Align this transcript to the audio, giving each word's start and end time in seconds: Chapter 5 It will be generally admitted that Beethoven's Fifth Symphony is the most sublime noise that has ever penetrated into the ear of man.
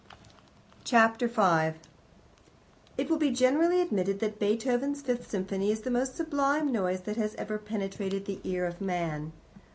Chapter 0.83 1.29
5 1.29 1.75
It 2.97 3.07
will 3.07 3.19
be 3.19 3.29
generally 3.29 3.81
admitted 3.81 4.19
that 4.19 4.39
Beethoven's 4.39 5.03
Fifth 5.03 5.29
Symphony 5.29 5.71
is 5.71 5.81
the 5.81 5.91
most 5.91 6.15
sublime 6.15 6.71
noise 6.71 7.01
that 7.01 7.17
has 7.17 7.35
ever 7.35 7.59
penetrated 7.59 8.27
into 8.27 8.41
the 8.41 8.49
ear 8.49 8.65
of 8.65 8.81
man. 8.81 9.31